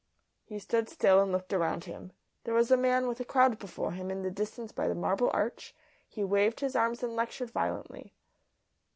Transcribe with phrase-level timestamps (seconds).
[0.45, 2.11] He stood still and looked around him.
[2.43, 5.29] There was a man with a crowd before him in the distance by the Marble
[5.31, 5.75] Arch;
[6.09, 8.11] he waved his arms and lectured violently.